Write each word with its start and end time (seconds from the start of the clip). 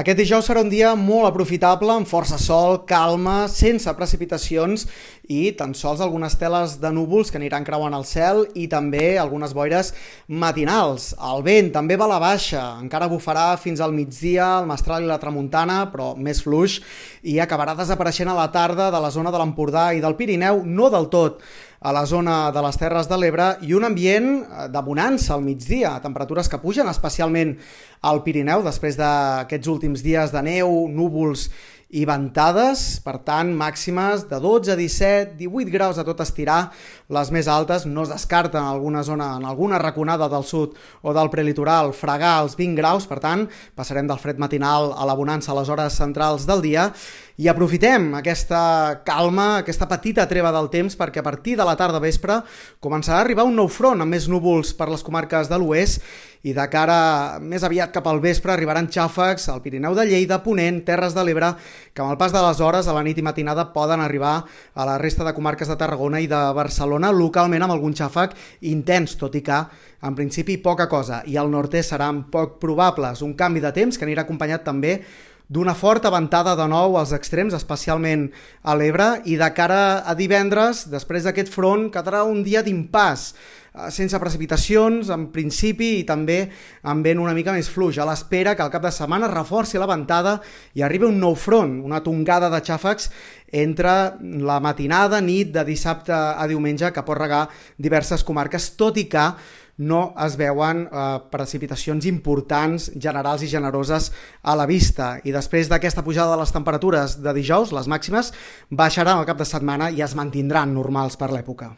Aquest 0.00 0.16
dijous 0.16 0.46
serà 0.48 0.62
un 0.64 0.70
dia 0.72 0.94
molt 0.96 1.26
aprofitable, 1.28 1.92
amb 1.92 2.08
força 2.08 2.38
sol, 2.40 2.78
calma, 2.88 3.50
sense 3.52 3.92
precipitacions 3.98 4.86
i 5.28 5.50
tan 5.58 5.74
sols 5.76 6.00
algunes 6.00 6.38
teles 6.40 6.78
de 6.80 6.88
núvols 6.94 7.28
que 7.28 7.36
aniran 7.36 7.66
creuant 7.66 7.92
el 7.98 8.06
cel 8.08 8.46
i 8.56 8.64
també 8.72 9.18
algunes 9.20 9.52
boires 9.52 9.92
matinals. 10.24 11.10
El 11.20 11.44
vent 11.44 11.68
també 11.74 12.00
va 12.00 12.08
a 12.08 12.14
la 12.14 12.22
baixa, 12.22 12.62
encara 12.80 13.10
bufarà 13.12 13.58
fins 13.60 13.82
al 13.84 13.92
migdia 13.92 14.48
el 14.62 14.70
mestral 14.70 15.04
i 15.04 15.10
la 15.10 15.20
tramuntana, 15.20 15.82
però 15.92 16.14
més 16.16 16.40
fluix, 16.46 16.78
i 17.20 17.36
acabarà 17.36 17.76
desapareixent 17.76 18.32
a 18.32 18.38
la 18.40 18.48
tarda 18.54 18.88
de 18.94 19.04
la 19.04 19.12
zona 19.12 19.28
de 19.34 19.42
l'Empordà 19.42 19.90
i 19.92 20.00
del 20.00 20.16
Pirineu, 20.16 20.64
no 20.64 20.88
del 20.88 21.12
tot 21.12 21.44
a 21.80 21.92
la 21.96 22.04
zona 22.04 22.50
de 22.52 22.60
les 22.60 22.76
Terres 22.76 23.08
de 23.08 23.16
l'Ebre 23.16 23.46
i 23.64 23.72
un 23.72 23.86
ambient 23.88 24.28
eh, 24.42 24.68
de 24.68 24.82
bonança 24.84 25.32
al 25.34 25.44
migdia, 25.44 25.94
temperatures 26.04 26.50
que 26.52 26.60
pugen 26.60 26.90
especialment 26.92 27.54
al 28.04 28.20
Pirineu 28.24 28.64
després 28.66 28.98
d'aquests 29.00 29.70
últims 29.72 30.04
dies 30.04 30.34
de 30.34 30.42
neu, 30.44 30.74
núvols 30.92 31.48
i 31.90 32.04
ventades, 32.06 33.00
per 33.02 33.16
tant, 33.26 33.50
màximes 33.58 34.22
de 34.30 34.38
12, 34.38 34.76
17, 34.78 35.32
18 35.38 35.72
graus 35.74 35.98
a 35.98 36.04
tot 36.06 36.20
estirar, 36.22 36.70
les 37.10 37.32
més 37.34 37.48
altes 37.50 37.86
no 37.90 38.04
es 38.06 38.12
descarten 38.12 38.60
en 38.62 38.68
alguna 38.70 39.02
zona, 39.02 39.32
en 39.40 39.46
alguna 39.48 39.80
raconada 39.82 40.28
del 40.30 40.46
sud 40.46 40.76
o 41.02 41.14
del 41.16 41.32
prelitoral, 41.32 41.90
fregar 41.90 42.36
els 42.44 42.54
20 42.58 42.78
graus, 42.78 43.08
per 43.10 43.18
tant, 43.24 43.48
passarem 43.74 44.06
del 44.06 44.22
fred 44.22 44.38
matinal 44.38 44.92
a 44.94 45.08
la 45.08 45.18
bonança 45.18 45.50
a 45.50 45.58
les 45.58 45.72
hores 45.72 45.98
centrals 45.98 46.46
del 46.46 46.62
dia. 46.62 46.92
I 47.40 47.48
aprofitem 47.48 48.12
aquesta 48.18 49.00
calma, 49.02 49.62
aquesta 49.64 49.88
petita 49.90 50.26
treva 50.28 50.52
del 50.54 50.68
temps 50.70 50.94
perquè 50.98 51.22
a 51.22 51.26
partir 51.26 51.56
de 51.56 51.64
la 51.64 51.74
tarda 51.74 52.02
vespre 52.02 52.36
començarà 52.84 53.22
a 53.22 53.24
arribar 53.24 53.46
un 53.48 53.56
nou 53.56 53.70
front 53.72 54.04
amb 54.04 54.12
més 54.12 54.28
núvols 54.28 54.74
per 54.76 54.90
les 54.92 55.02
comarques 55.02 55.48
de 55.48 55.58
l'oest 55.58 56.04
i 56.42 56.54
de 56.56 56.64
cara 56.72 57.38
més 57.44 57.64
aviat 57.66 57.92
cap 57.92 58.06
al 58.08 58.20
vespre 58.22 58.54
arribaran 58.54 58.88
xàfecs 58.88 59.48
al 59.52 59.60
Pirineu 59.64 59.94
de 59.96 60.06
Lleida, 60.08 60.40
Ponent, 60.44 60.80
Terres 60.86 61.12
de 61.16 61.24
l'Ebre, 61.26 61.52
que 61.92 62.02
amb 62.02 62.14
el 62.14 62.20
pas 62.20 62.32
de 62.32 62.40
les 62.40 62.60
hores 62.64 62.88
a 62.88 62.96
la 62.96 63.04
nit 63.04 63.18
i 63.20 63.24
matinada 63.26 63.68
poden 63.74 64.00
arribar 64.00 64.34
a 64.74 64.88
la 64.88 64.96
resta 64.98 65.26
de 65.26 65.34
comarques 65.36 65.68
de 65.68 65.76
Tarragona 65.76 66.20
i 66.24 66.28
de 66.30 66.40
Barcelona, 66.56 67.12
localment 67.12 67.66
amb 67.66 67.76
algun 67.76 67.96
xàfec 67.96 68.36
intens, 68.72 69.18
tot 69.20 69.36
i 69.36 69.44
que 69.44 69.64
en 70.00 70.16
principi 70.16 70.56
poca 70.64 70.88
cosa, 70.88 71.20
i 71.28 71.36
al 71.36 71.50
nord-est 71.52 71.92
seran 71.92 72.24
poc 72.32 72.56
probables. 72.60 73.20
Un 73.20 73.36
canvi 73.36 73.60
de 73.60 73.74
temps 73.76 73.98
que 73.98 74.08
anirà 74.08 74.24
acompanyat 74.24 74.64
també 74.64 75.02
d'una 75.50 75.74
forta 75.74 76.12
ventada 76.14 76.54
de 76.54 76.64
nou 76.70 76.94
als 76.96 77.10
extrems, 77.12 77.56
especialment 77.58 78.28
a 78.62 78.76
l'Ebre, 78.78 79.16
i 79.26 79.34
de 79.36 79.48
cara 79.52 79.98
a 80.06 80.14
divendres, 80.14 80.84
després 80.92 81.26
d'aquest 81.26 81.50
front, 81.50 81.88
quedarà 81.90 82.22
un 82.22 82.44
dia 82.46 82.62
d'impàs, 82.62 83.32
sense 83.90 84.18
precipitacions, 84.18 85.10
en 85.14 85.28
principi, 85.34 86.00
i 86.00 86.06
també 86.08 86.40
amb 86.90 87.06
vent 87.06 87.22
una 87.22 87.34
mica 87.36 87.54
més 87.54 87.70
fluix, 87.70 87.98
a 87.98 88.08
l'espera 88.08 88.56
que 88.56 88.64
al 88.64 88.72
cap 88.72 88.82
de 88.82 88.92
setmana 88.94 89.30
reforci 89.30 89.78
la 89.78 89.88
ventada 89.90 90.38
i 90.74 90.82
arribi 90.82 91.06
un 91.06 91.20
nou 91.22 91.36
front, 91.38 91.78
una 91.86 92.02
tongada 92.02 92.50
de 92.50 92.62
xàfecs 92.66 93.10
entre 93.62 93.94
la 94.20 94.60
matinada, 94.62 95.20
nit 95.20 95.50
de 95.54 95.64
dissabte 95.66 96.14
a 96.14 96.46
diumenge, 96.50 96.92
que 96.92 97.06
pot 97.06 97.18
regar 97.18 97.48
diverses 97.78 98.26
comarques, 98.26 98.72
tot 98.78 98.98
i 98.98 99.08
que 99.10 99.26
no 99.80 100.12
es 100.20 100.36
veuen 100.36 100.84
eh, 100.84 101.04
precipitacions 101.32 102.04
importants, 102.10 102.90
generals 103.00 103.42
i 103.42 103.48
generoses 103.48 104.10
a 104.42 104.56
la 104.58 104.68
vista. 104.68 105.14
I 105.24 105.32
després 105.32 105.72
d'aquesta 105.72 106.04
pujada 106.04 106.36
de 106.36 106.42
les 106.42 106.52
temperatures 106.52 107.16
de 107.24 107.36
dijous, 107.36 107.72
les 107.72 107.88
màximes 107.88 108.34
baixaran 108.70 109.16
al 109.16 109.28
cap 109.28 109.40
de 109.40 109.48
setmana 109.48 109.90
i 109.90 110.04
es 110.04 110.16
mantindran 110.18 110.74
normals 110.76 111.16
per 111.16 111.32
l'època. 111.32 111.72